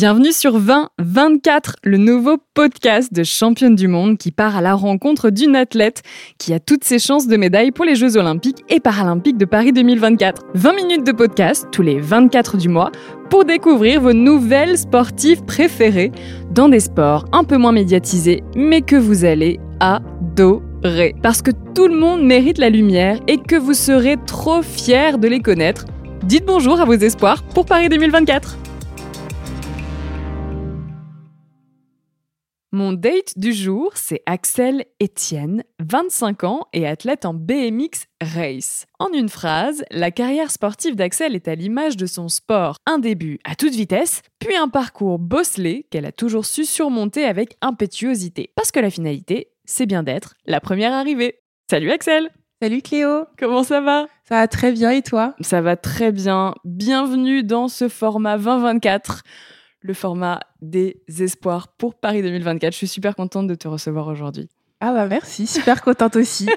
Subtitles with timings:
[0.00, 5.30] Bienvenue sur 2024, le nouveau podcast de championne du monde qui part à la rencontre
[5.30, 6.02] d'une athlète
[6.38, 9.72] qui a toutes ses chances de médaille pour les Jeux olympiques et paralympiques de Paris
[9.72, 10.42] 2024.
[10.54, 12.92] 20 minutes de podcast tous les 24 du mois
[13.28, 16.12] pour découvrir vos nouvelles sportives préférées
[16.52, 21.16] dans des sports un peu moins médiatisés mais que vous allez adorer.
[21.24, 25.26] Parce que tout le monde mérite la lumière et que vous serez trop fiers de
[25.26, 25.86] les connaître.
[26.22, 28.58] Dites bonjour à vos espoirs pour Paris 2024.
[32.70, 38.84] Mon date du jour, c'est Axel Etienne, 25 ans et athlète en BMX Race.
[38.98, 42.76] En une phrase, la carrière sportive d'Axel est à l'image de son sport.
[42.84, 47.56] Un début à toute vitesse, puis un parcours bosselé qu'elle a toujours su surmonter avec
[47.62, 48.52] impétuosité.
[48.54, 51.38] Parce que la finalité, c'est bien d'être la première arrivée.
[51.70, 52.28] Salut Axel
[52.60, 54.08] Salut Cléo Comment ça va?
[54.28, 55.34] Ça va très bien et toi?
[55.40, 56.54] Ça va très bien.
[56.64, 59.22] Bienvenue dans ce format 2024
[59.88, 62.72] le format des espoirs pour Paris 2024.
[62.72, 64.48] Je suis super contente de te recevoir aujourd'hui.
[64.80, 66.48] Ah bah merci, super contente aussi.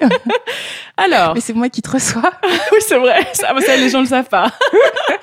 [0.98, 2.32] Alors, mais c'est moi qui te reçois.
[2.72, 3.26] oui, c'est vrai.
[3.34, 4.52] Ça, ça, les gens le savent pas.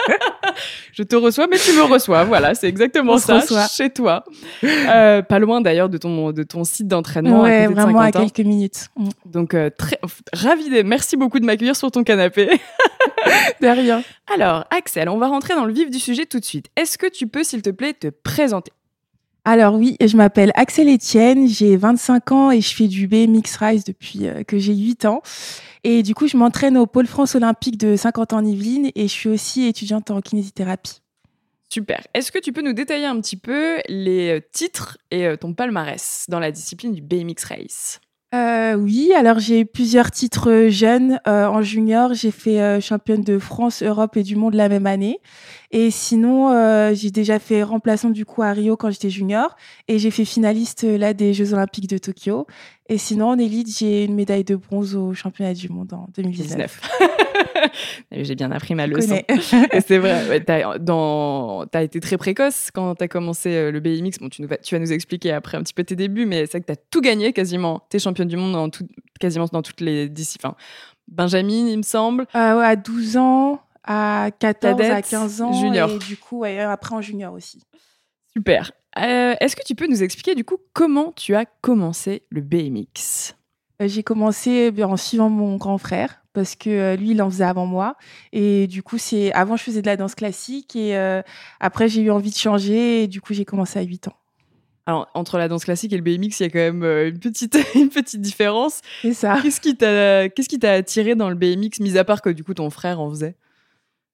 [0.92, 2.24] je te reçois, mais tu me reçois.
[2.24, 3.40] Voilà, c'est exactement ça.
[3.68, 4.24] Chez toi,
[4.64, 7.42] euh, pas loin d'ailleurs de ton de ton site d'entraînement.
[7.42, 8.88] Ouais, à vraiment à quelques minutes.
[8.96, 9.08] Mm.
[9.26, 10.00] Donc euh, très
[10.32, 10.68] ravi.
[10.68, 12.60] De, merci beaucoup de m'accueillir sur ton canapé.
[13.60, 14.02] de rien.
[14.34, 16.66] Alors, Axel, on va rentrer dans le vif du sujet tout de suite.
[16.74, 18.72] Est-ce que tu peux, s'il te plaît, te présenter?
[19.48, 23.82] Alors oui, je m'appelle Axel Etienne, j'ai 25 ans et je fais du BMX Rise
[23.82, 25.22] depuis euh, que j'ai 8 ans.
[25.84, 29.08] Et du coup, je m'entraîne au Pôle France Olympique de 50 ans en Yvelines et
[29.08, 31.00] je suis aussi étudiante en kinésithérapie.
[31.72, 32.06] Super.
[32.12, 35.54] Est-ce que tu peux nous détailler un petit peu les euh, titres et euh, ton
[35.54, 38.00] palmarès dans la discipline du BMX Race
[38.34, 41.18] euh, oui, alors j'ai plusieurs titres jeunes.
[41.26, 44.86] Euh, en junior, j'ai fait euh, championne de France, Europe et du monde la même
[44.86, 45.20] année.
[45.70, 49.56] Et sinon, euh, j'ai déjà fait remplaçant du coup à Rio quand j'étais junior.
[49.88, 52.46] Et j'ai fait finaliste là des Jeux Olympiques de Tokyo.
[52.90, 56.80] Et sinon, en élite, j'ai une médaille de bronze au championnat du monde en 2019.
[58.12, 59.20] J'ai bien appris ma leçon.
[59.86, 64.18] c'est vrai, tu as, été très précoce quand tu as commencé euh, le BMX.
[64.20, 66.52] Bon, tu, nous, tu vas nous expliquer après un petit peu tes débuts, mais c'est
[66.52, 67.82] vrai que tu as tout gagné quasiment.
[67.90, 68.86] Tu es championne du monde dans tout,
[69.20, 70.52] quasiment dans toutes les disciplines.
[71.08, 72.26] Benjamin, il me semble.
[72.34, 75.52] Euh, à 12 ans, à 14, à 15 ans.
[75.52, 75.90] Junior.
[75.90, 77.60] Et du coup, après en junior aussi.
[78.34, 78.72] Super.
[78.98, 83.34] Euh, est-ce que tu peux nous expliquer du coup comment tu as commencé le BMX
[83.80, 87.44] J'ai commencé eh en suivant mon grand frère parce que euh, lui, il en faisait
[87.44, 87.96] avant moi.
[88.32, 91.20] Et du coup, c'est avant, je faisais de la danse classique et euh,
[91.58, 94.16] après, j'ai eu envie de changer et du coup, j'ai commencé à 8 ans.
[94.86, 97.18] Alors, entre la danse classique et le BMX, il y a quand même euh, une
[97.18, 98.80] petite, une petite différence.
[99.02, 99.40] C'est ça.
[99.42, 102.44] Qu'est-ce qui t'a, qu'est-ce qui t'a attiré dans le BMX, mis à part que du
[102.44, 103.34] coup, ton frère en faisait?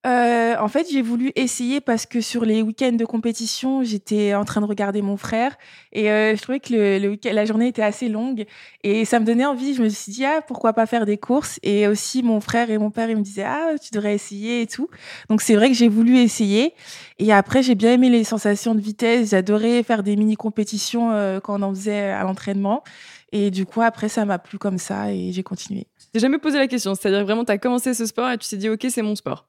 [0.07, 4.45] Euh, en fait, j'ai voulu essayer parce que sur les week-ends de compétition, j'étais en
[4.45, 5.57] train de regarder mon frère
[5.93, 8.45] et euh, je trouvais que le, la journée était assez longue
[8.83, 9.73] et ça me donnait envie.
[9.73, 11.59] Je me suis dit ah pourquoi pas faire des courses?
[11.63, 14.67] Et aussi mon frère et mon père ils me disaient ah tu devrais essayer et
[14.67, 14.89] tout.
[15.31, 16.75] Donc c'est vrai que j'ai voulu essayer
[17.19, 19.31] et après j'ai bien aimé les sensations de vitesse.
[19.31, 22.85] J'adorais faire des mini compétitions euh, quand on en faisait à l'entraînement
[23.33, 25.87] et du coup après ça m'a plu comme ça et j'ai continué.
[26.13, 28.59] J'ai jamais posé la question, c'est-à-dire vraiment tu as commencé ce sport et tu t'es
[28.59, 29.49] dit ok c'est mon sport.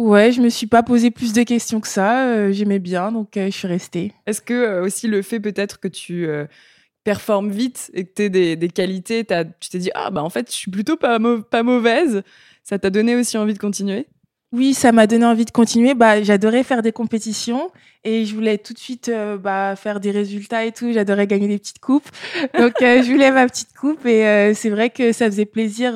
[0.00, 2.28] Ouais, je me suis pas posé plus de questions que ça.
[2.28, 4.14] Euh, j'aimais bien, donc euh, je suis restée.
[4.24, 6.26] Est-ce que euh, aussi le fait peut-être que tu
[7.04, 9.26] performes vite et que tu aies des, qualités,
[9.60, 11.18] tu t'es dit ah bah en fait je suis plutôt pas,
[11.50, 12.22] pas mauvaise,
[12.64, 14.06] ça t'a donné aussi envie de continuer?
[14.52, 15.94] Oui, ça m'a donné envie de continuer.
[15.94, 17.70] Bah, j'adorais faire des compétitions
[18.04, 20.92] et je voulais tout de suite euh, bah, faire des résultats et tout.
[20.92, 22.08] J'adorais gagner des petites coupes.
[22.58, 25.94] Donc, euh, je voulais ma petite coupe et euh, c'est vrai que ça faisait plaisir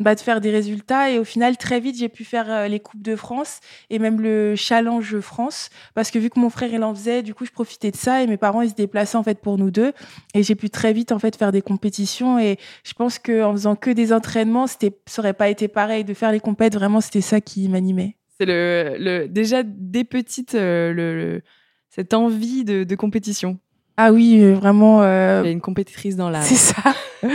[0.00, 1.10] bah, de faire des résultats.
[1.10, 4.54] Et au final, très vite, j'ai pu faire les coupes de France et même le
[4.56, 7.90] challenge France parce que vu que mon frère il en faisait, du coup, je profitais
[7.90, 9.92] de ça et mes parents ils se déplaçaient en fait pour nous deux
[10.34, 12.38] et j'ai pu très vite en fait faire des compétitions.
[12.38, 16.12] Et je pense que en faisant que des entraînements, ça aurait pas été pareil de
[16.14, 16.74] faire les compètes.
[16.74, 18.16] Vraiment, c'était ça qui m'animait.
[18.38, 21.42] C'est le, le, déjà des petites, euh, le,
[21.88, 23.58] cette envie de, de, compétition.
[23.96, 25.02] Ah oui, euh, vraiment.
[25.02, 25.42] Euh...
[25.44, 26.42] Il y a une compétitrice dans la.
[26.42, 26.94] C'est ça.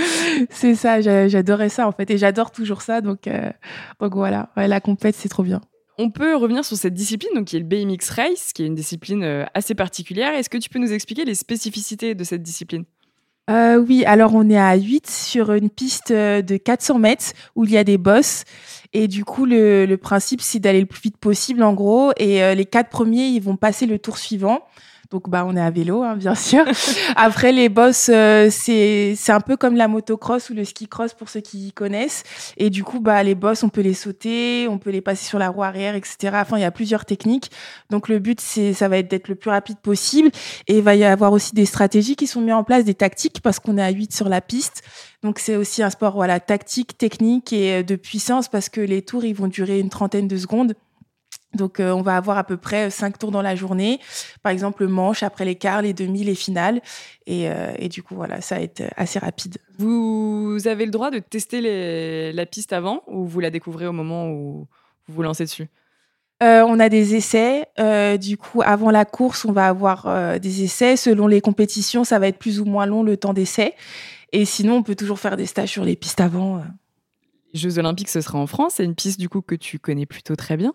[0.49, 0.99] c'est ça.
[1.01, 2.99] J'adorais ça en fait, et j'adore toujours ça.
[2.99, 3.49] Donc, euh,
[4.01, 5.61] donc voilà, la compète, c'est trop bien.
[5.97, 8.75] On peut revenir sur cette discipline, donc qui est le BMX Race, qui est une
[8.75, 10.33] discipline assez particulière.
[10.33, 12.85] Est-ce que tu peux nous expliquer les spécificités de cette discipline?
[13.49, 17.71] Euh, oui, alors on est à 8 sur une piste de 400 mètres où il
[17.71, 18.43] y a des bosses.
[18.93, 22.11] Et du coup, le, le principe, c'est d'aller le plus vite possible, en gros.
[22.17, 24.61] Et les quatre premiers, ils vont passer le tour suivant.
[25.11, 26.63] Donc bah on est à vélo hein, bien sûr.
[27.15, 31.15] Après les bosses euh, c'est c'est un peu comme la motocross ou le ski cross
[31.15, 32.23] pour ceux qui connaissent
[32.57, 35.39] et du coup bah les bosses on peut les sauter, on peut les passer sur
[35.39, 36.33] la roue arrière etc.
[36.35, 37.49] Enfin il y a plusieurs techniques.
[37.89, 40.29] Donc le but c'est ça va être d'être le plus rapide possible
[40.67, 43.41] et il va y avoir aussi des stratégies qui sont mises en place, des tactiques
[43.41, 44.83] parce qu'on est à 8 sur la piste.
[45.23, 49.25] Donc c'est aussi un sport voilà tactique, technique et de puissance parce que les tours
[49.25, 50.75] ils vont durer une trentaine de secondes.
[51.53, 53.99] Donc, euh, on va avoir à peu près cinq tours dans la journée.
[54.43, 56.81] Par exemple, le manche, après les quarts, les demi, les finales.
[57.25, 59.57] Et, euh, et, du coup, voilà, ça va être assez rapide.
[59.77, 63.93] Vous avez le droit de tester les, la piste avant ou vous la découvrez au
[63.93, 64.67] moment où
[65.07, 65.69] vous vous lancez dessus?
[66.41, 67.67] Euh, on a des essais.
[67.79, 70.95] Euh, du coup, avant la course, on va avoir euh, des essais.
[70.95, 73.75] Selon les compétitions, ça va être plus ou moins long le temps d'essai.
[74.31, 76.63] Et sinon, on peut toujours faire des stages sur les pistes avant.
[77.53, 78.73] Les Jeux Olympiques, ce sera en France.
[78.77, 80.73] C'est une piste du coup que tu connais plutôt très bien.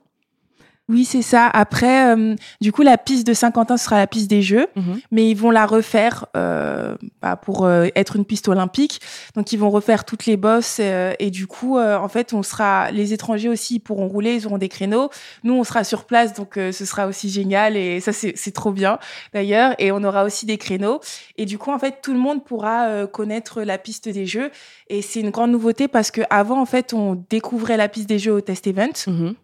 [0.91, 1.47] Oui, c'est ça.
[1.47, 5.01] Après, euh, du coup, la piste de Saint-Quentin sera la piste des Jeux, mhm.
[5.11, 9.01] mais ils vont la refaire euh, bah, pour euh, être une piste olympique.
[9.35, 13.15] Donc, ils vont refaire toutes les bosses et du coup, en fait, on sera les
[13.15, 15.09] étrangers aussi pourront rouler, ils auront des créneaux.
[15.43, 18.99] Nous, on sera sur place, donc ce sera aussi génial et ça, c'est trop bien
[19.33, 19.75] d'ailleurs.
[19.79, 21.01] Et on aura aussi des créneaux.
[21.39, 24.51] Et du coup, en fait, tout le monde pourra connaître la piste des Jeux.
[24.89, 28.19] Et c'est une grande nouveauté parce que avant, en fait, on découvrait la piste des
[28.19, 28.93] Jeux au test event.
[29.07, 29.35] Mhm.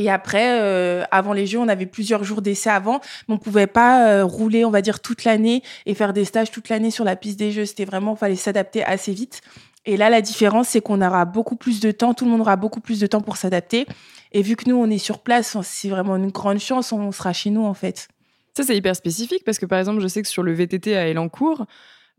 [0.00, 3.66] Et après, euh, avant les Jeux, on avait plusieurs jours d'essai avant, mais on pouvait
[3.66, 7.04] pas euh, rouler, on va dire, toute l'année et faire des stages toute l'année sur
[7.04, 7.66] la piste des Jeux.
[7.66, 9.42] C'était vraiment, fallait s'adapter assez vite.
[9.84, 12.56] Et là, la différence, c'est qu'on aura beaucoup plus de temps, tout le monde aura
[12.56, 13.86] beaucoup plus de temps pour s'adapter.
[14.32, 17.34] Et vu que nous, on est sur place, c'est vraiment une grande chance, on sera
[17.34, 18.08] chez nous, en fait.
[18.56, 21.08] Ça, c'est hyper spécifique parce que, par exemple, je sais que sur le VTT à
[21.08, 21.66] Elancourt,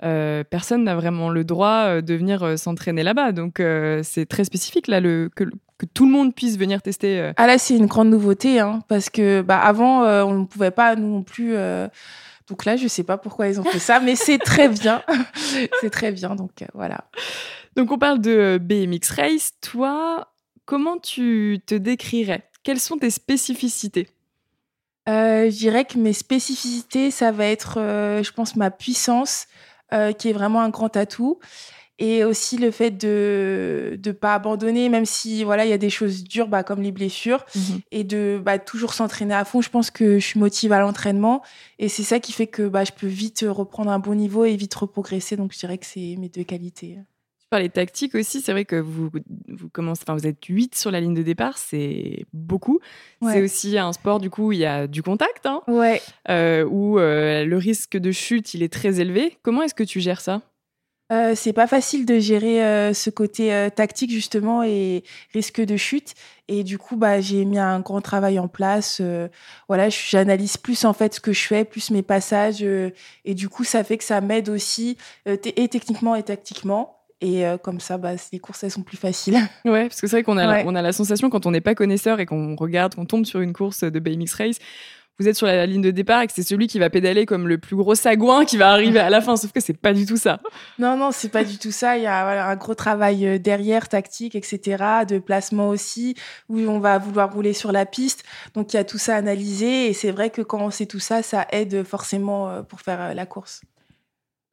[0.04, 3.32] euh, personne n'a vraiment le droit de venir s'entraîner là-bas.
[3.32, 3.60] Donc,
[4.04, 5.46] c'est très spécifique, là, le, que,
[5.82, 7.20] que tout le monde puisse venir tester.
[7.20, 7.34] Euh.
[7.38, 10.70] Ah là, c'est une grande nouveauté, hein, parce que bah, avant, euh, on ne pouvait
[10.70, 11.56] pas, nous non plus.
[11.56, 11.88] Euh,
[12.48, 15.02] donc là, je ne sais pas pourquoi ils ont fait ça, mais c'est très bien.
[15.82, 17.06] c'est très bien, donc voilà.
[17.76, 19.54] Donc on parle de BMX Race.
[19.62, 20.32] Toi,
[20.66, 22.44] comment tu te décrirais?
[22.62, 24.08] Quelles sont tes spécificités?
[25.08, 29.48] Je dirais que mes spécificités, ça va être, je pense, ma puissance,
[30.20, 31.40] qui est vraiment un grand atout
[32.02, 35.92] et aussi le fait de ne pas abandonner même si voilà il y a des
[35.92, 37.46] choses dures bah, comme les blessures.
[37.56, 37.80] Mhm.
[37.92, 39.62] et de bah, toujours s'entraîner à fond.
[39.62, 41.44] Je pense que je suis motive à l'entraînement.
[41.78, 44.56] Et c'est ça qui fait que bah, je peux vite reprendre un bon niveau et
[44.56, 45.38] vite reprogresser.
[45.38, 46.98] Donc je dirais que c'est mes deux qualités.
[47.40, 48.42] Tu parlais tactique aussi.
[48.42, 49.12] C'est vrai que vous
[49.48, 51.60] vous commencez enfin vous êtes 8 sur la ligne de départ.
[51.60, 52.80] C'est beaucoup.
[53.22, 56.02] C'est aussi un sport du coup où il y a du contact hein, ouais.
[56.30, 59.38] Euh, où euh, le risque de chute il est très élevé.
[59.44, 60.42] Comment est-ce que tu gères ça?
[61.12, 65.04] Euh, c'est pas facile de gérer euh, ce côté euh, tactique justement et
[65.34, 66.14] risque de chute.
[66.48, 69.02] Et du coup, bah, j'ai mis un grand travail en place.
[69.68, 72.62] voilà, j'analyse plus en fait ce que je fais, plus mes passages.
[72.62, 76.98] et du coup, ça fait que ça m'aide aussi et techniquement et tactiquement.
[77.22, 79.38] Et comme ça, bah, les courses, elles sont plus faciles.
[79.64, 81.76] Ouais, parce que c'est vrai qu'on a, on a la sensation quand on n'est pas
[81.76, 84.58] connaisseur et qu'on regarde, qu'on tombe sur une course de BMX Race,
[85.20, 87.48] vous êtes sur la ligne de départ et que c'est celui qui va pédaler comme
[87.48, 89.38] le plus gros sagouin qui va arriver à la fin.
[89.38, 90.40] Sauf que c'est pas du tout ça.
[90.80, 91.98] Non, non, c'est pas du tout ça.
[91.98, 96.16] Il y a un gros travail euh, derrière, tactique, etc., de placement aussi,
[96.50, 98.24] où on va vouloir rouler sur la piste.
[98.56, 101.00] Donc il y a tout ça analysé et c'est vrai que quand on sait tout
[101.00, 103.62] ça, ça aide forcément euh, pour faire euh, la course.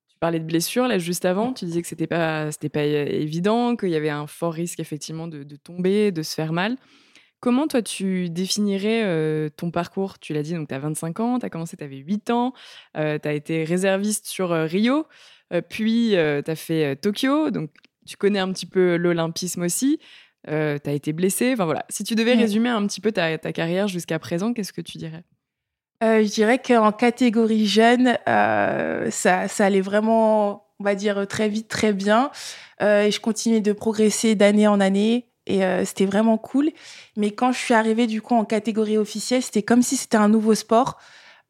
[0.08, 1.52] Tu parlais de blessures là juste avant.
[1.52, 5.28] Tu disais que c'était pas c'était pas évident, qu'il y avait un fort risque effectivement
[5.28, 6.76] de, de tomber, de se faire mal.
[7.40, 10.18] Comment toi tu définirais ton parcours?
[10.18, 12.52] Tu l'as dit, donc tu as 25 ans, tu as commencé, tu avais 8 ans,
[12.94, 15.06] tu as été réserviste sur Rio,
[15.68, 17.70] puis tu as fait Tokyo, donc
[18.06, 20.00] tu connais un petit peu l'olympisme aussi,
[20.46, 21.52] tu as été blessé.
[21.52, 24.80] Enfin voilà, si tu devais résumer un petit peu ta, carrière jusqu'à présent, qu'est-ce que
[24.80, 25.22] tu dirais?
[26.02, 31.92] Je dirais qu'en catégorie jeune, ça, ça allait vraiment, on va dire, très vite, très
[31.92, 32.32] bien.
[32.80, 36.70] et je continuais de progresser d'année en année et euh, c'était vraiment cool.
[37.16, 40.28] Mais quand je suis arrivée du coup en catégorie officielle, c'était comme si c'était un
[40.28, 40.98] nouveau sport,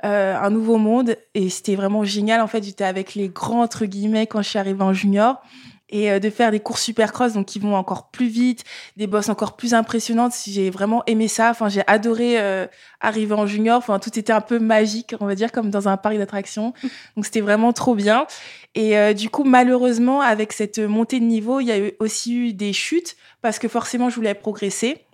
[0.05, 2.41] euh, un nouveau monde et c'était vraiment génial.
[2.41, 5.43] En fait, j'étais avec les grands entre guillemets quand je suis arrivée en junior
[5.91, 8.65] et euh, de faire des courses supercross donc qui vont encore plus vite,
[8.97, 10.33] des bosses encore plus impressionnantes.
[10.47, 11.51] J'ai vraiment aimé ça.
[11.51, 12.67] Enfin, j'ai adoré euh,
[13.01, 13.79] arriver en junior.
[13.79, 16.75] Enfin, tout était un peu magique, on va dire, comme dans un parc d'attractions.
[17.17, 18.27] Donc c'était vraiment trop bien.
[18.75, 22.37] Et euh, du coup, malheureusement, avec cette montée de niveau, il y a eu aussi
[22.37, 25.05] eu des chutes parce que forcément, je voulais progresser.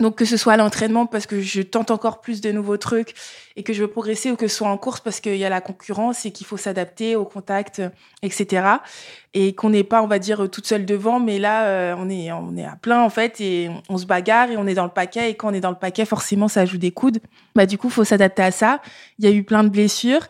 [0.00, 3.14] Donc que ce soit à l'entraînement parce que je tente encore plus de nouveaux trucs
[3.56, 5.50] et que je veux progresser ou que ce soit en course parce qu'il y a
[5.50, 7.82] la concurrence et qu'il faut s'adapter au contact,
[8.22, 8.66] etc.
[9.34, 12.32] Et qu'on n'est pas, on va dire, toute seule devant, mais là, euh, on est,
[12.32, 14.90] on est à plein en fait et on se bagarre et on est dans le
[14.90, 17.18] paquet et quand on est dans le paquet, forcément, ça joue des coudes.
[17.54, 18.80] Bah du coup, faut s'adapter à ça.
[19.18, 20.26] Il y a eu plein de blessures.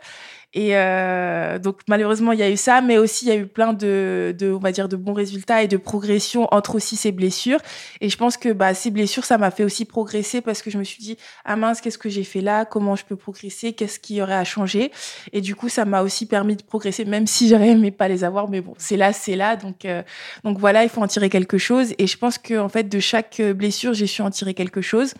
[0.53, 3.47] Et euh, donc malheureusement il y a eu ça, mais aussi il y a eu
[3.47, 7.11] plein de, de, on va dire de bons résultats et de progression entre aussi ces
[7.11, 7.59] blessures.
[8.01, 10.77] Et je pense que bah ces blessures ça m'a fait aussi progresser parce que je
[10.77, 13.99] me suis dit ah mince qu'est-ce que j'ai fait là, comment je peux progresser, qu'est-ce
[13.99, 14.91] qui y aurait à changer?
[15.31, 18.23] Et du coup ça m'a aussi permis de progresser même si j'aurais aimé pas les
[18.23, 20.03] avoir, mais bon c'est là c'est là donc euh,
[20.43, 21.93] donc voilà il faut en tirer quelque chose.
[21.97, 25.15] Et je pense que en fait de chaque blessure j'ai su en tirer quelque chose.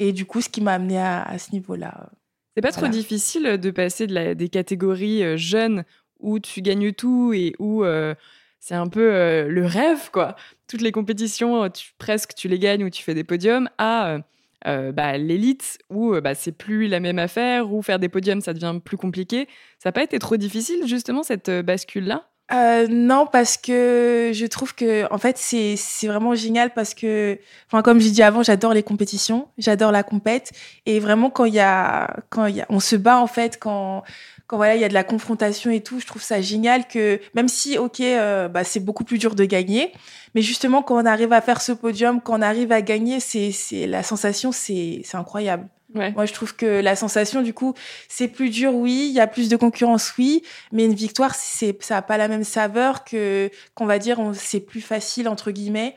[0.00, 2.10] Et du coup ce qui m'a amené à, à ce niveau-là.
[2.58, 5.84] C'est pas trop difficile de passer de la, des catégories euh, jeunes
[6.18, 8.16] où tu gagnes tout et où euh,
[8.58, 10.34] c'est un peu euh, le rêve, quoi.
[10.66, 14.18] Toutes les compétitions, tu, presque, tu les gagnes ou tu fais des podiums, à
[14.64, 18.80] bah, l'élite où bah, c'est plus la même affaire, où faire des podiums, ça devient
[18.84, 19.46] plus compliqué.
[19.78, 22.28] Ça n'a pas été trop difficile, justement, cette bascule-là?
[22.50, 27.38] Euh, non, parce que je trouve que en fait c'est c'est vraiment génial parce que
[27.66, 30.52] enfin comme j'ai dit avant, j'adore les compétitions, j'adore la compète
[30.86, 33.58] et vraiment quand il y a quand il y a on se bat en fait
[33.60, 34.02] quand
[34.46, 37.20] quand voilà il y a de la confrontation et tout, je trouve ça génial que
[37.34, 39.92] même si ok euh, bah c'est beaucoup plus dur de gagner,
[40.34, 43.52] mais justement quand on arrive à faire ce podium, quand on arrive à gagner, c'est
[43.52, 45.68] c'est la sensation c'est c'est incroyable.
[45.94, 47.74] Moi, je trouve que la sensation, du coup,
[48.08, 49.06] c'est plus dur, oui.
[49.08, 50.42] Il y a plus de concurrence, oui.
[50.70, 54.60] Mais une victoire, c'est, ça n'a pas la même saveur que, qu'on va dire, c'est
[54.60, 55.96] plus facile, entre guillemets.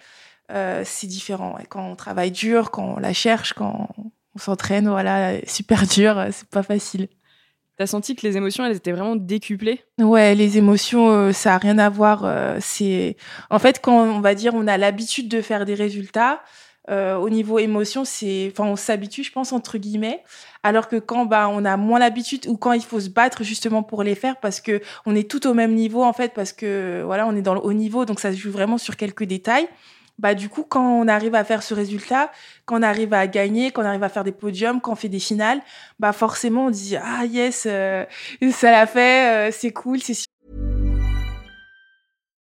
[0.51, 1.57] Euh, c'est différent.
[1.69, 3.89] Quand on travaille dur, quand on la cherche, quand
[4.35, 7.07] on s'entraîne, voilà, super dur, c'est pas facile.
[7.77, 9.81] T'as senti que les émotions, elles étaient vraiment décuplées?
[9.97, 12.25] Ouais, les émotions, euh, ça a rien à voir.
[12.25, 13.17] Euh, c'est
[13.49, 16.43] en fait quand on va dire on a l'habitude de faire des résultats,
[16.89, 20.23] euh, au niveau émotion, c'est, enfin, on s'habitue, je pense entre guillemets.
[20.63, 23.83] Alors que quand bah on a moins l'habitude ou quand il faut se battre justement
[23.83, 27.01] pour les faire parce que on est tout au même niveau en fait parce que
[27.05, 29.67] voilà on est dans le haut niveau donc ça se joue vraiment sur quelques détails.
[30.19, 32.31] Bah du coup quand on arrive à faire ce résultat,
[32.65, 35.09] quand on arrive à gagner, quand on arrive à faire des podiums, quand on fait
[35.09, 35.61] des finales,
[35.99, 38.05] bah forcément on dit ah yes euh,
[38.51, 40.13] ça l'a fait, euh, c'est cool, c'est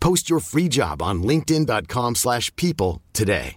[0.00, 3.54] Post your free job on linkedin.com/people today.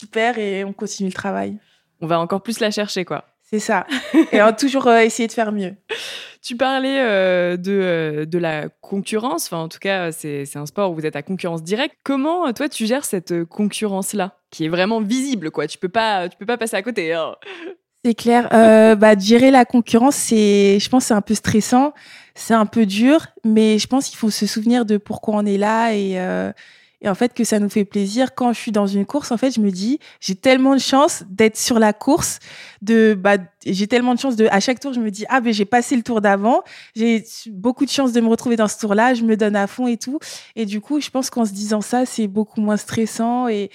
[0.00, 1.58] super et on continue le travail.
[2.00, 3.24] On va encore plus la chercher, quoi.
[3.42, 3.86] C'est ça.
[4.32, 5.74] et on toujours euh, essayer de faire mieux.
[6.42, 10.92] Tu parlais euh, de, euh, de la concurrence, enfin en tout cas c'est un sport
[10.92, 11.96] où vous êtes à concurrence directe.
[12.04, 15.66] Comment toi tu gères cette concurrence-là, qui est vraiment visible quoi?
[15.66, 17.12] Tu peux pas, tu peux pas passer à côté.
[17.12, 17.34] Hein.
[18.06, 18.48] C'est clair.
[18.50, 21.92] bah, gérer la concurrence, c'est, je pense, c'est un peu stressant,
[22.34, 25.58] c'est un peu dur, mais je pense qu'il faut se souvenir de pourquoi on est
[25.58, 26.16] là et
[27.02, 28.34] et en fait que ça nous fait plaisir.
[28.34, 31.24] Quand je suis dans une course en fait je me dis j'ai tellement de chance
[31.28, 32.38] d'être sur la course
[32.82, 35.64] bah j'ai tellement de chance de à chaque tour je me dis ah ben j'ai
[35.64, 36.62] passé le tour d'avant.
[36.94, 39.66] J'ai beaucoup de chance de me retrouver dans ce tour là je me donne à
[39.66, 40.18] fond et tout.
[40.54, 43.70] Et du coup je pense qu'en se disant ça c'est beaucoup moins stressant et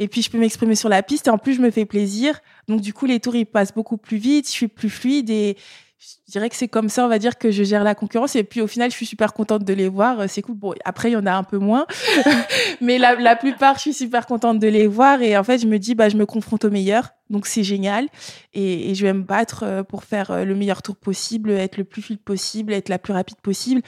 [0.00, 2.40] et puis je peux m'exprimer sur la piste et en plus je me fais plaisir
[2.66, 5.56] donc du coup les tours ils passent beaucoup plus vite je suis plus fluide et
[6.00, 8.34] je dirais que c'est comme ça, on va dire, que je gère la concurrence.
[8.34, 10.28] Et puis au final, je suis super contente de les voir.
[10.30, 10.54] C'est cool.
[10.54, 11.86] Bon, après, il y en a un peu moins.
[12.80, 15.20] Mais la, plupart, je suis super contente de les voir.
[15.20, 17.10] Et en fait, je me dis, bah, je me confronte au meilleur.
[17.28, 18.08] Donc c'est génial.
[18.54, 21.76] Et, et, je vais me battre euh, pour faire euh, le meilleur tour possible, être
[21.76, 23.82] le plus fluide possible, être la plus rapide possible.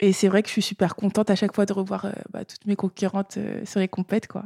[0.00, 2.44] Et c'est vrai que je suis super contente à chaque fois de revoir euh, bah,
[2.44, 4.44] toutes mes concurrentes sur les compètes, quoi.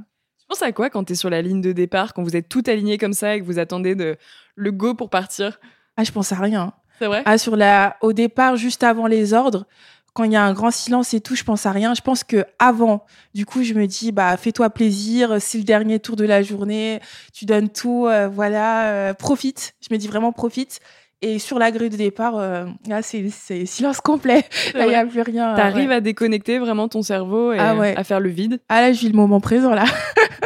[0.52, 2.62] Penses à quoi quand tu es sur la ligne de départ, quand vous êtes tout
[2.66, 4.18] aligné comme ça et que vous attendez de,
[4.54, 5.58] le go pour partir?
[5.96, 6.74] Ah, je pense à rien.
[6.98, 7.22] C'est vrai?
[7.24, 9.66] Ah, sur la, au départ, juste avant les ordres,
[10.12, 11.94] quand il y a un grand silence et tout, je pense à rien.
[11.94, 15.36] Je pense que avant, du coup, je me dis, bah, fais-toi plaisir.
[15.40, 17.00] C'est le dernier tour de la journée.
[17.32, 18.06] Tu donnes tout.
[18.06, 18.90] Euh, voilà.
[18.90, 19.74] Euh, profite.
[19.80, 20.80] Je me dis vraiment profite.
[21.24, 23.30] Et sur la grille de départ, euh, là, c'est
[23.64, 24.44] silence complet.
[24.74, 25.54] il n'y a plus rien.
[25.54, 28.60] Tu arrives à déconnecter vraiment ton cerveau et ah à faire le vide.
[28.68, 29.84] Ah là, vis le moment présent, là.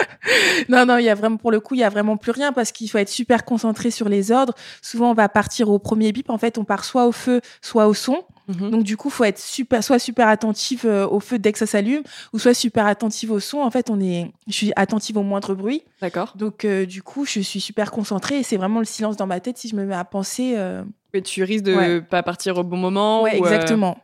[0.69, 2.53] non, non, il y a vraiment, pour le coup, il y a vraiment plus rien
[2.53, 4.53] parce qu'il faut être super concentré sur les ordres.
[4.83, 6.29] Souvent, on va partir au premier bip.
[6.29, 8.23] En fait, on part soit au feu, soit au son.
[8.49, 8.71] Mhm.
[8.71, 11.67] Donc du coup, faut être super, soit super attentif euh, au feu dès que ça
[11.67, 13.59] s'allume, ou soit super attentif au son.
[13.59, 15.83] En fait, on est, je suis attentive au moindre bruit.
[16.01, 16.33] D'accord.
[16.37, 19.41] Donc euh, du coup, je suis super concentrée et c'est vraiment le silence dans ma
[19.41, 20.55] tête si je me mets à penser.
[20.57, 22.01] euh, Et tu risques de Ouais.
[22.01, 23.23] pas partir au bon moment.
[23.23, 23.97] ouais, ou, exactement.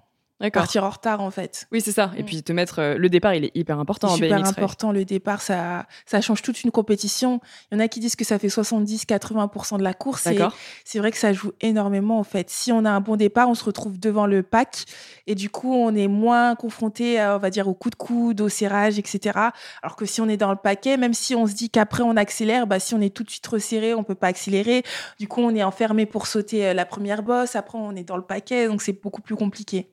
[0.51, 1.67] Partir en retard en fait.
[1.73, 2.11] Oui, c'est ça.
[2.17, 2.27] Et Mm.
[2.27, 4.59] puis te mettre euh, le départ, il est hyper important en C'est super BMX race.
[4.59, 7.41] important le départ, ça, ça change toute une compétition.
[7.71, 10.27] Il y en a qui disent que ça fait 70-80% de la course.
[10.27, 10.55] et D'accord.
[10.85, 12.51] c'est vrai que ça joue énormément en fait.
[12.51, 14.85] Si on a un bon départ, on se retrouve devant le pack
[15.27, 18.41] et du coup on est moins confronté, à, on va dire, au coup de coude,
[18.41, 19.39] au serrage, etc.
[19.83, 22.17] Alors que si on est dans le paquet, même si on se dit qu'après on
[22.17, 24.83] accélère, bah si on est tout de suite resserré, on peut pas accélérer.
[25.19, 27.57] Du coup on est enfermé pour sauter euh, la première bosse.
[27.57, 29.92] Après on est dans le paquet, donc c'est beaucoup plus compliqué.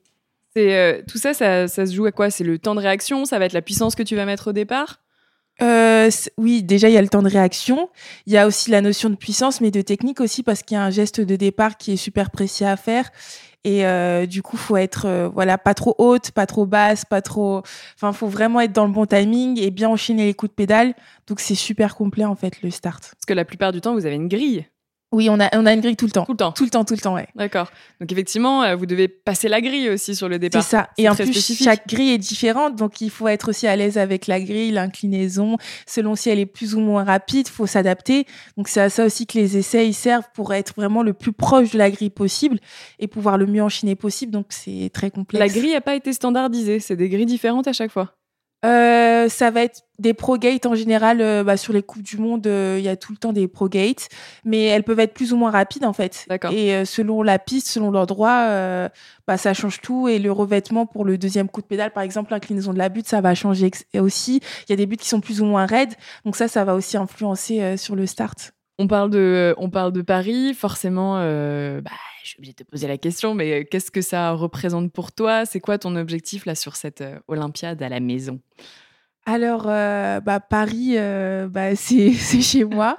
[0.54, 2.30] C'est euh, tout ça, ça, ça se joue à quoi?
[2.30, 3.24] C'est le temps de réaction?
[3.24, 5.00] Ça va être la puissance que tu vas mettre au départ?
[5.62, 7.90] Euh, oui, déjà il y a le temps de réaction.
[8.26, 10.78] Il y a aussi la notion de puissance, mais de technique aussi parce qu'il y
[10.78, 13.10] a un geste de départ qui est super précis à faire.
[13.64, 17.20] Et euh, du coup, faut être euh, voilà pas trop haute, pas trop basse, pas
[17.20, 17.62] trop.
[17.94, 20.94] Enfin, faut vraiment être dans le bon timing et bien enchaîner les coups de pédale.
[21.26, 23.02] Donc c'est super complet en fait le start.
[23.02, 24.64] Parce que la plupart du temps, vous avez une grille
[25.12, 26.52] Oui, on a on a une grille tout le temps, tout le temps.
[26.52, 27.26] tout le temps, tout le temps, ouais.
[27.34, 27.70] D'accord.
[28.00, 30.62] Donc effectivement, euh, vous devez passer la grille aussi sur le C'est départ.
[30.62, 30.88] ça.
[30.96, 31.64] C'est Et en plus, spécifique.
[31.64, 35.56] chaque grille est différente, donc il faut être aussi à l'aise avec la grille, l'inclinaison.
[35.84, 38.24] Selon si elle est plus ou moins rapide, faut s'adapter.
[38.56, 41.32] Donc c'est à ça aussi que les essais ils servent pour être vraiment le plus
[41.32, 42.60] proche de la grille possible
[43.00, 44.30] et pouvoir le mieux enchaîner possible.
[44.32, 45.40] Donc c'est très complexe.
[45.40, 46.78] La grille n'a pas été standardisée.
[46.78, 48.14] C'est des grilles différentes à chaque fois.
[48.64, 51.20] Euh, ça va être des pro gates en général.
[51.20, 53.48] euh, bah, sur les coupes du monde, euh, il y a tout le temps des
[53.48, 54.08] pro gates,
[54.44, 56.26] mais elles peuvent être plus ou moins rapides en fait.
[56.28, 56.52] D'accord.
[56.52, 58.88] Et euh, selon la piste, selon l'endroit,
[59.26, 60.08] bah, ça change tout.
[60.08, 63.08] Et le revêtement pour le deuxième coup de pédale, par exemple, l'inclinaison de la butte,
[63.08, 64.40] ça va changer aussi.
[64.68, 66.74] Il y a des buts qui sont plus ou moins raides, donc ça, ça va
[66.74, 68.52] aussi influencer sur le start.
[68.80, 70.54] On parle de, Paris.
[70.54, 71.90] Forcément, euh, bah,
[72.22, 75.12] je suis obligée de te poser la question, mais euh, qu'est-ce que ça représente pour
[75.12, 75.44] toi?
[75.44, 78.40] C'est quoi ton objectif là sur cette euh, Olympiade à la maison?
[79.26, 82.98] Alors, euh, bah, Paris, euh, bah, c'est chez moi.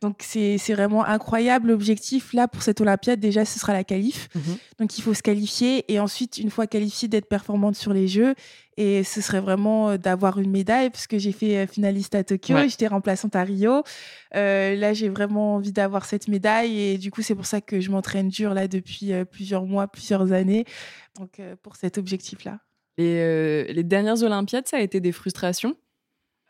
[0.00, 1.68] Donc, c'est vraiment incroyable.
[1.68, 4.28] L'objectif, là, pour cette Olympiade, déjà, ce sera la qualif.
[4.34, 4.56] Mhm.
[4.80, 5.84] Donc, il faut se qualifier.
[5.92, 8.34] Et ensuite, une fois qualifiée, d'être performante sur les Jeux.
[8.78, 12.54] Et ce serait vraiment euh, d'avoir une médaille, parce que j'ai fait finaliste à Tokyo,
[12.54, 12.68] Ouais.
[12.68, 13.82] j'étais remplaçante à Rio.
[14.34, 16.78] Euh, là, j'ai vraiment envie d'avoir cette médaille.
[16.80, 20.32] Et du coup, c'est pour ça que je m'entraîne dur, là, depuis plusieurs mois, plusieurs
[20.32, 20.64] années.
[21.18, 22.58] Donc, pour cet objectif-là.
[23.00, 25.74] Les, euh, les dernières Olympiades, ça a été des frustrations?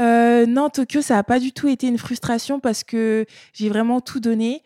[0.01, 4.01] Euh, non, Tokyo, ça n'a pas du tout été une frustration parce que j'ai vraiment
[4.01, 4.63] tout donné.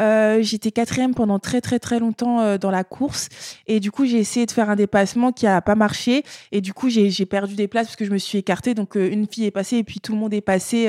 [0.00, 3.28] Euh, J'étais quatrième pendant très très très longtemps euh, dans la course.
[3.66, 6.22] Et du coup j'ai essayé de faire un dépassement qui a pas marché.
[6.52, 8.74] Et du coup j'ai perdu des places parce que je me suis écartée.
[8.74, 10.88] Donc euh, une fille est passée et puis tout le monde est passé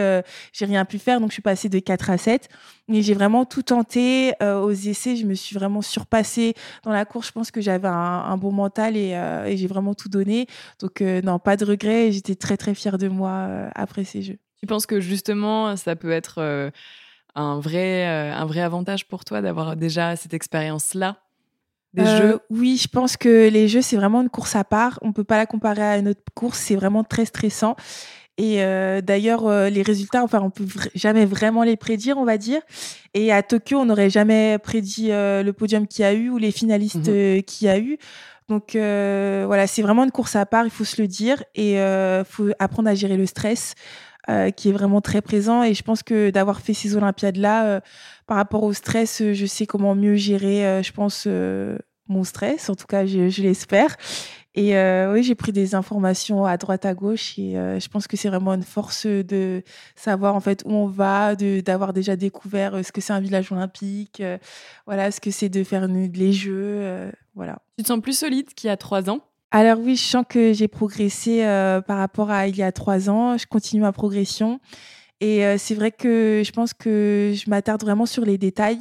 [0.54, 1.20] j'ai rien pu faire.
[1.20, 2.50] Donc je suis passée de 4 à 7
[2.88, 5.16] mais j'ai vraiment tout tenté aux essais.
[5.16, 7.28] Je me suis vraiment surpassée dans la course.
[7.28, 10.48] Je pense que j'avais un, bon mental et, j'ai vraiment tout donné.
[10.80, 12.08] Donc non pas de regrets.
[12.08, 14.38] Et j'étais très très fière de moi après ces jeux.
[14.60, 16.72] Tu penses que justement, ça peut être
[17.40, 21.18] un, vrai, euh, un vrai avantage pour toi d'avoir déjà cette expérience-là
[21.94, 22.40] des Euh, jeux?
[22.50, 25.00] Oui, je pense que les jeux, c'est vraiment une course à part.
[25.02, 26.60] On peut pas la comparer à une autre course.
[26.60, 27.76] C'est vraiment très stressant.
[28.38, 32.38] Et euh, d'ailleurs, euh, les résultats, enfin, on peut jamais vraiment les prédire, on va
[32.38, 32.62] dire.
[33.14, 36.52] Et à Tokyo, on n'aurait jamais prédit le podium qu'il y a eu ou les
[36.52, 37.98] finalistes euh, qu'il y a eu.
[38.48, 41.44] Donc voilà, c'est vraiment une course à part, il faut se le dire.
[41.54, 43.76] Et il faut apprendre à gérer le stress,
[44.30, 45.64] euh, qui est vraiment très présent.
[45.64, 47.80] Et je pense que d'avoir fait ces Olympiades-là, euh,
[48.28, 51.28] par rapport au stress, euh, je sais comment mieux gérer, je pense,
[52.08, 52.70] mon stress.
[52.70, 53.96] En tout cas, je, l'espère.
[54.54, 54.76] Et
[55.08, 57.40] oui, j'ai pris des informations à droite, à gauche.
[57.40, 59.64] Et je pense que c'est vraiment une force de
[59.96, 64.22] savoir en fait où on va, d'avoir déjà découvert ce que c'est un village olympique,
[64.86, 67.60] voilà, ce que c'est de faire les jeux, voilà.
[67.78, 70.54] Tu te sens plus solide qu'il y a trois ans Alors oui, je sens que
[70.54, 73.38] j'ai progressé euh, par rapport à il y a trois ans.
[73.38, 74.60] Je continue ma progression.
[75.22, 78.80] Et euh, c'est vrai que je pense que je m'attarde vraiment sur les détails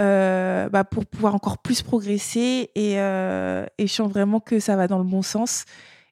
[0.00, 2.70] euh, bah, pour pouvoir encore plus progresser.
[2.74, 5.64] Et, je sens vraiment que ça va dans le bon sens.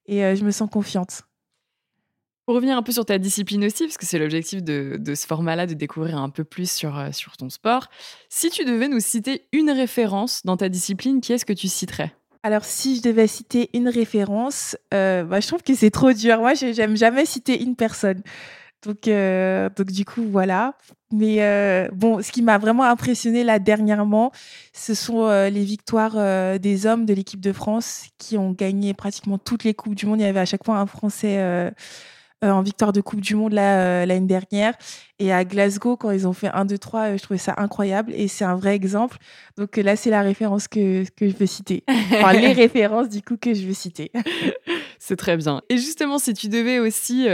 [0.07, 1.23] Et je me sens confiante.
[2.47, 5.67] Pour revenir un peu sur ta discipline aussi, parce que c'est l'objectif de, ce format-là,
[5.67, 7.89] de découvrir un peu plus sur ton sport.
[8.31, 12.13] Si tu devais nous citer une référence dans ta discipline, qui est-ce que tu citerais?
[12.45, 16.39] Alors, si je devais citer une référence, euh, bah, je trouve que c'est trop dur.
[16.41, 18.23] Moi, j'aime jamais citer une personne.
[18.85, 20.75] Donc, euh, donc du coup, voilà.
[21.13, 24.33] Mais euh, bon, ce qui m'a vraiment impressionné là dernièrement,
[24.73, 28.93] ce sont euh, les victoires euh, des hommes de l'équipe de France qui ont gagné
[28.93, 30.21] pratiquement toutes les coupes du monde.
[30.21, 31.71] Il y avait à chaque fois un Français euh,
[32.43, 34.75] en victoire de Coupe du Monde l'année dernière.
[35.19, 38.13] Et à Glasgow, quand ils ont fait 1, 2, 3, je trouvais ça incroyable.
[38.15, 39.19] Et c'est un vrai exemple.
[39.57, 41.85] Donc là, c'est la référence que, que je veux citer.
[41.89, 44.11] Enfin, les références, du coup, que je veux citer.
[44.99, 45.63] c'est très bien.
[45.69, 47.29] Et justement, si tu devais aussi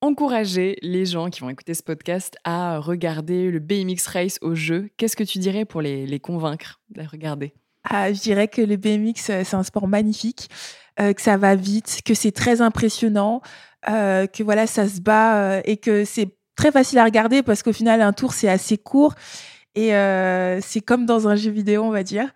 [0.00, 4.90] encourager les gens qui vont écouter ce podcast à regarder le BMX Race au jeu,
[4.96, 7.54] qu'est-ce que tu dirais pour les, les convaincre de regarder?
[7.84, 10.48] Ah, Je dirais que le BMX, euh, c'est un sport magnifique,
[11.00, 13.42] euh, que ça va vite, que c'est très impressionnant,
[13.88, 17.72] euh, que voilà, ça se bat et que c'est très facile à regarder parce qu'au
[17.72, 19.14] final, un tour, c'est assez court.
[19.74, 19.90] Et
[20.62, 22.30] c'est comme dans un jeu vidéo, on va dire.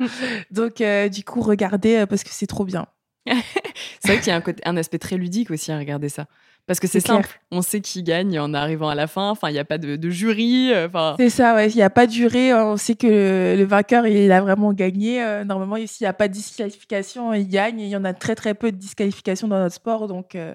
[0.51, 2.87] Donc, du coup, regardez parce que c'est trop bien.
[3.27, 6.27] c'est vrai qu'il y a un, côté, un aspect très ludique aussi à regarder ça.
[6.67, 9.31] Parce que c'est simple, on sait qui gagne en arrivant à la fin.
[9.31, 10.73] Enfin, il n'y a pas de, jury.
[10.73, 11.17] Euh, enfin...
[11.19, 11.69] C'est ça, ouais.
[11.69, 12.53] Il n'y a pas de jury.
[12.55, 15.21] On sait que le, vainqueur, il a vraiment gagné.
[15.21, 17.81] Euh, normalement, s'il n'y a pas de disqualification, il gagne.
[17.81, 20.07] Il y en a très, très peu de disqualifications dans notre sport.
[20.07, 20.55] Donc, euh,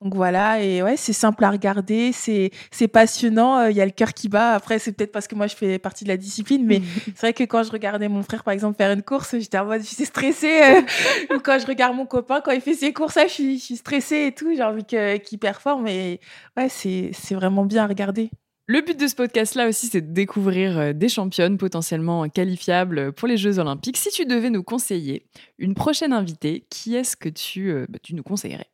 [0.00, 4.14] donc voilà, et ouais, c'est simple à regarder, c'est passionnant, il y a le cœur
[4.14, 4.52] qui bat.
[4.52, 7.32] Après, c'est peut-être parce que moi, je fais partie de la discipline, mais c'est vrai
[7.32, 9.86] que quand je regardais mon frère, par exemple, faire une course, j'étais en mode, je
[9.86, 10.84] suis stressée.
[11.34, 13.76] Ou quand je regarde mon copain, quand il fait ses courses, je suis, je suis
[13.76, 15.88] stressée et tout, j'ai envie qu'il performe.
[15.88, 16.20] Et
[16.56, 18.30] ouais, c'est vraiment bien à regarder.
[18.68, 23.36] Le but de ce podcast-là aussi, c'est de découvrir des championnes potentiellement qualifiables pour les
[23.36, 23.96] Jeux Olympiques.
[23.96, 25.26] Si tu devais nous conseiller
[25.58, 28.68] une prochaine invitée, qui est-ce que tu, bah, tu nous conseillerais?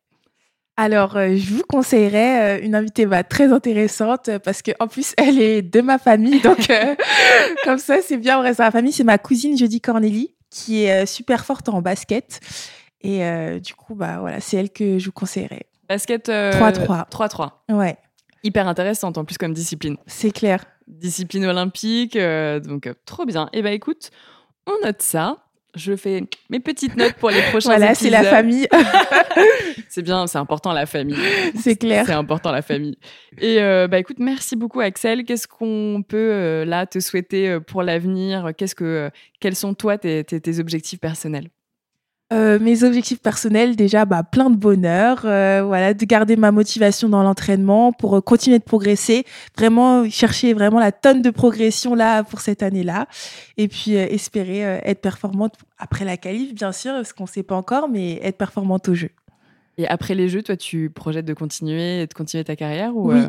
[0.77, 5.13] Alors, euh, je vous conseillerais euh, une invitée bah, très intéressante euh, parce qu'en plus,
[5.17, 6.41] elle est de ma famille.
[6.41, 6.67] Donc,
[7.63, 8.91] comme ça, c'est bien, on reste dans la famille.
[8.91, 12.39] C'est ma cousine Jodie Cornélie qui est super forte en basket.
[13.01, 13.19] Et
[13.59, 15.63] du coup, bah, voilà, c'est elle que je vous conseillerais.
[15.89, 17.09] Basket 3-3.
[17.09, 17.49] 3-3.
[17.69, 17.97] Ouais.
[18.41, 19.97] Hyper intéressante en plus comme discipline.
[20.07, 20.63] C'est clair.
[20.87, 22.17] Discipline olympique.
[22.17, 23.49] donc, trop bien.
[23.51, 24.11] Et eh bah écoute,
[24.65, 25.44] on note ça
[25.75, 28.67] je fais mes petites notes pour les prochains voilà, c'est la famille.
[29.89, 31.17] c'est bien, c'est important la famille.
[31.55, 32.05] C'est clair.
[32.05, 32.97] C'est important la famille.
[33.39, 35.23] Et euh, bah écoute, merci beaucoup Axel.
[35.23, 38.51] Qu'est-ce qu'on peut euh, là te souhaiter euh, pour l'avenir?
[38.57, 39.09] Qu'est-ce que,
[39.39, 41.49] quels sont toi tes, tes objectifs personnels?
[42.33, 47.07] Euh, mes objectifs personnels, déjà, bah, plein de bonheur, euh, voilà, de garder ma motivation
[47.07, 52.23] dans l'entraînement pour euh, continuer de progresser, vraiment chercher vraiment la tonne de progression là
[52.23, 53.07] pour cette année-là,
[53.57, 57.55] et puis espérer être performante après la qualif, bien sûr, parce qu'on ne sait pas
[57.55, 59.09] encore, mais être performante au jeu.
[59.77, 63.21] Et après les Jeux, toi, tu projettes de continuer, de continuer ta carrière ou Oui,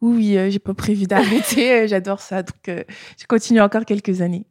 [0.00, 1.86] oui, j'ai pas prévu d'arrêter.
[1.88, 4.46] J'adore ça, donc je continue encore quelques années.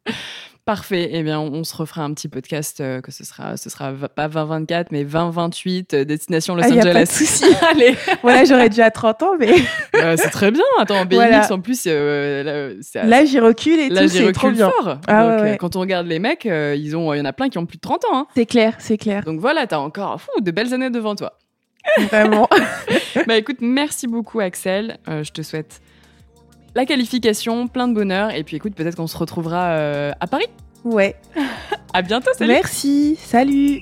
[0.66, 1.12] Parfait.
[1.12, 4.28] Eh bien, on, se refera un petit podcast euh, que ce sera, ce sera pas
[4.28, 6.86] 2024, mais 2028, euh, destination Los ah, Angeles.
[6.86, 7.46] Y a pas de souci.
[7.70, 7.96] Allez.
[8.24, 9.54] voilà, j'aurais déjà 30 ans, mais.
[10.18, 10.64] c'est très bien.
[10.80, 14.72] Attends, BMX, en plus, euh, là, j'y recule et tout, c'est trop bien.
[14.72, 14.98] Fort.
[15.08, 17.60] Ah, Donc, quand on regarde les mecs, ils ont, il y en a plein qui
[17.60, 18.18] ont plus de 30 ans.
[18.18, 18.28] Hein.
[18.36, 19.24] C'est clair, c'est clair.
[19.24, 21.38] Donc voilà, t'as encore fou, de belles années devant toi.
[22.10, 22.50] Vraiment.
[23.28, 24.98] bah écoute, merci beaucoup, Axel.
[25.08, 25.80] je te souhaite
[26.76, 28.32] la qualification, plein de bonheur.
[28.32, 30.48] Et puis écoute, peut-être qu'on se retrouvera euh, à Paris.
[30.84, 31.16] Ouais.
[31.94, 32.52] à bientôt, salut.
[32.52, 33.82] Merci, salut.